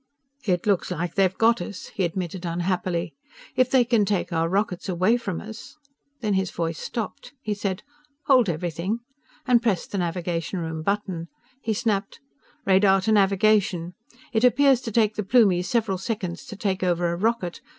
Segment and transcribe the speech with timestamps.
[0.45, 3.13] "It looks like they've got us," he admitted unhappily.
[3.55, 5.77] "If they can take our rockets away from us"
[6.21, 7.33] Then his voice stopped.
[7.43, 7.83] He said,
[8.25, 9.01] "Hold everything!"
[9.45, 11.27] and pressed the navigation room button.
[11.61, 12.19] He snapped:
[12.65, 13.93] "Radar to navigation.
[14.33, 17.61] It appears to take the Plumies several seconds to take over a rocket.